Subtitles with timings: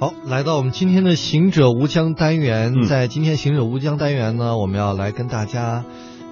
[0.00, 5.84] 好，来到我们今天的行者无疆单元，嗯在今天行者无疆单元呢，我们要来跟大家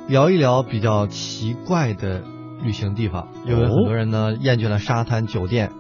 [0.07, 2.23] 聊一聊比较奇怪的
[2.63, 3.27] 旅行地方。
[3.45, 5.73] 因为很多人呢厌倦了沙滩酒店，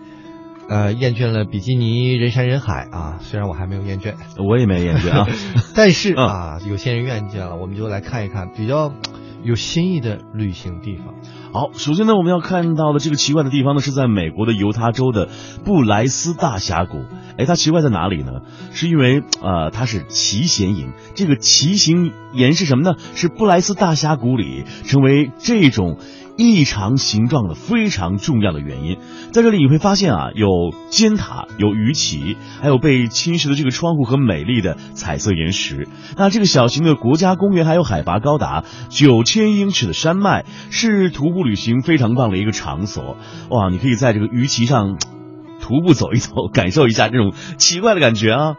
[0.68, 3.18] 呃，厌倦了比基尼人山人海啊。
[3.20, 4.14] 虽然我还没有厌倦，
[4.44, 5.28] 我也没厌倦啊。
[5.76, 8.92] 但是嗯啊，有些人厌倦了，我们就来看一看比较
[9.44, 11.14] 有新意的旅行地方。
[11.52, 15.28] 好，首先呢，我们要看到的这个奇怪的地方呢，是在美国的犹他州的
[15.64, 17.04] 布莱斯大峡谷。
[17.38, 18.40] 哎，它奇怪在哪里呢？
[18.72, 20.92] 是因为呃，它是奇岩岩。
[21.14, 22.96] 这个奇形岩是什么呢？
[23.14, 25.98] 是布莱斯大峡谷里成为这种
[26.38, 28.98] 异常形状的非常重要的原因。
[29.32, 30.48] 在这里你会发现啊，有
[30.90, 35.88] 尖塔，有鱼鳍，还有被侵蚀的这个窗户和美丽的彩色岩石。
[36.16, 43.16] 那这个小型的国家公园还有海拔高达九千英尺的山脉，是徒步旅行非常棒的一个场所。
[43.50, 44.98] 哇，你可以在这个鱼鳍上
[45.66, 48.54] 徒步走一走，感受一下这种奇怪的感觉啊。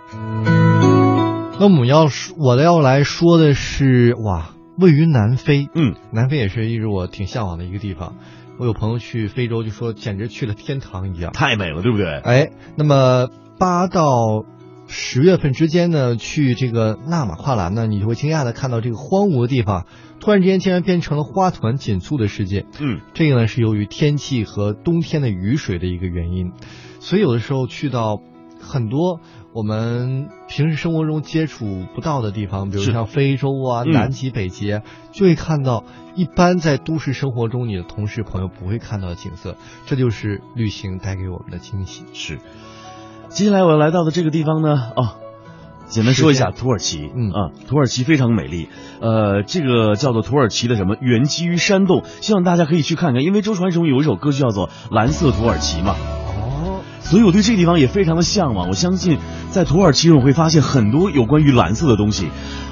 [1.57, 8.15] 那我们要说，我要来说的是，哇，位于南非，嗯，南非也是一直我挺向往的一个地方。
[8.59, 11.31] 我有朋友去非洲，就说简直去了天堂一样。
[11.31, 12.19] 太美了，对不对？
[12.19, 14.43] 哎，那么八到
[14.87, 19.85] 十月份之间呢，去这个纳马跨栏呢，你就会惊讶的看到这个荒芜的地方，
[20.27, 22.65] 突然之间竟然变成了花团锦簇的世界。
[22.81, 26.51] 嗯，这个呢是由于天气和冬天的雨水的一个原因，
[26.99, 28.19] 所以有的时候去到
[28.59, 29.21] 很多
[29.53, 34.81] 我们平时生活中接触不到的地方，比如像非洲啊、嗯南极、北极啊，
[35.13, 42.03] 就会看到一般在都市生活中你的同事朋友不会看到的景色，这就是旅行带给我们的惊喜。
[42.11, 42.39] 是。
[43.29, 45.15] 接下来我要来到的这个地方呢，哦，
[45.89, 47.31] 简单说一下土耳其，嗯。
[47.31, 58.67] 啊，土耳其非常美丽，呃，这个叫做土耳其的什么源基于山洞，希望大家可以去看看，因为周传雄有一首歌就叫做《蓝色土耳其》嘛，哦，所以我对这个地方也非常的向往。
[58.69, 59.17] 我相信
[59.51, 62.27] 在土耳其我会发现很多有关于蓝色的东西，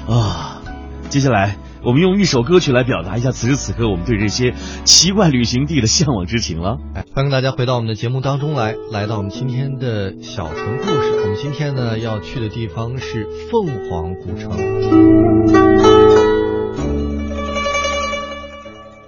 [0.08, 0.60] 啊，
[1.08, 4.52] 接下来我们用一首歌曲来表达一下此时此刻我们对这些
[4.84, 6.78] 奇怪旅行地的向往之情了。
[6.94, 11.20] 哎，欢迎大家回到我们的节目当中来，来到我们今天的小城故事。
[11.22, 14.50] 我们今天呢要去的地方是凤凰古城。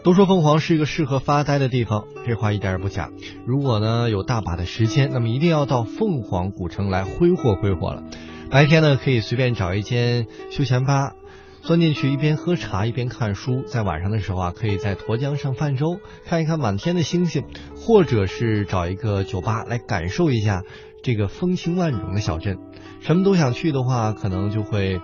[0.04, 3.10] 都说凤凰是一个适合发呆的地方，这话一点也不假。
[3.44, 8.04] 如果呢有大把的时间，那么一定要到凤凰古城来挥霍挥霍了。
[8.50, 11.12] 白天呢可以随便找一间休闲吧，
[11.62, 13.62] 钻进去一边喝茶一边看书。
[13.66, 17.44] 在晚上的时候啊，可以在沱江上泛舟，看一看满天的星星，
[17.76, 20.62] 或者是找一个酒吧来感受一下
[21.02, 22.58] 这个风情万种的小镇。
[23.00, 25.00] 什么都想去的话，可能就会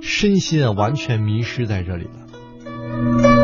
[0.00, 3.35] 身心啊完全迷失在这里了。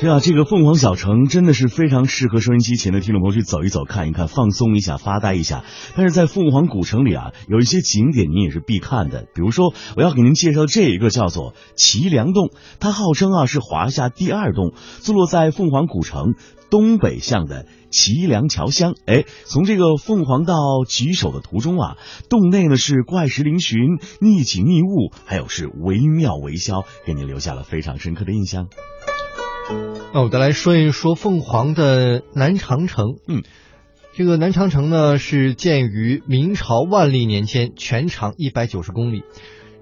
[0.00, 5.62] 对啊，这个凤凰小城真的是非常适合收音机前的听众朋友去走一走、看一看、放松一下、发呆一下。
[5.94, 9.26] 但是在凤凰古城里啊，有一些景点您也是必看的。
[9.34, 16.32] 比如说，我要给您介绍这一个叫做齐梁洞，它号称啊是华夏第二洞，坐落在凤凰古城
[16.70, 18.94] 东北向的齐梁桥乡。
[19.04, 20.54] 哎，从这个凤凰到
[20.88, 21.98] 吉首的途中啊，
[22.30, 28.68] 洞内呢是怪石嶙峋、逆景逆雾，还有是惟妙惟肖，给您留下了非常深刻的印象。
[30.12, 33.06] 那我再来说一说凤凰的南长城。
[33.28, 33.42] 嗯，
[34.12, 39.22] 这个南长城呢是建于明朝万历年间，全长一百九十公里，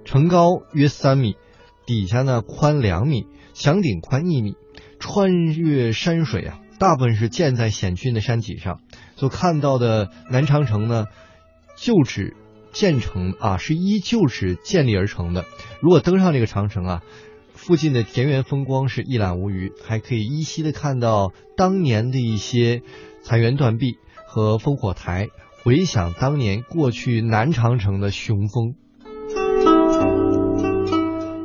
[0.04, 1.36] 城高约三米，
[1.86, 4.54] 底下呢宽两米，墙顶宽一米，
[4.98, 8.80] 穿越山水啊，大部分是建在险峻的山脊上。
[9.16, 11.06] 所看到的南长城呢，
[11.74, 12.36] 旧址
[12.70, 15.46] 建成啊，是依旧址建立而成的。
[15.80, 17.02] 如果登上这个长城啊，
[17.58, 22.82] 附近的田园风光是一览无余，还可以依稀的看到当年的一些
[23.22, 23.96] 残垣断壁
[24.26, 25.28] 和烽火台，
[25.64, 28.76] 回想当年过去南长城的雄风。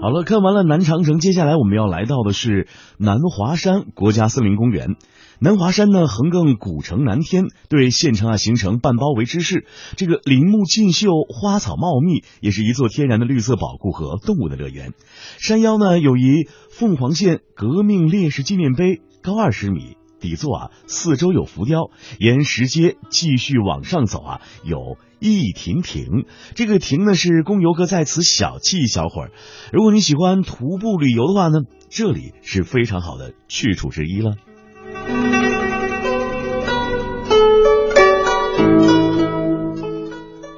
[0.04, 4.98] 好了，看完了南长城，接下来我们要来到的是南华山国家森林公园。
[5.40, 9.66] 南华山呢，横亘古城南天，对县城啊形成半包围之势。
[9.96, 14.92] 这个林木尽秀，花草茂密，也是一座天然的绿色宝库和动物的乐园。
[15.40, 19.96] 山腰呢有一凤凰县革命烈士纪念碑，高二十米。
[20.24, 26.26] 底座啊，四周有浮雕，沿石阶继续往上走啊，有一亭亭。
[26.56, 29.32] 这个亭呢是供游客在此小憩一小会儿。
[29.74, 31.60] 如果你喜欢徒步旅游的话呢，
[31.90, 34.36] 这里是非常好的去处之一了。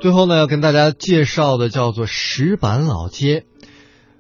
[0.01, 3.45] 最后呢，要跟大家介绍的叫做石板老街，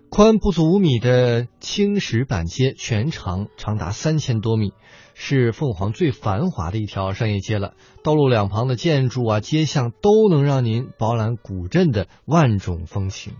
[0.09, 4.71] 宽不足五米的青石板街，全长长达三千多米，
[5.15, 7.73] 是凤凰最繁华的一条商业街了。
[8.03, 13.33] 道路两旁的建筑啊、街巷都能让您饱览古镇的万种风情。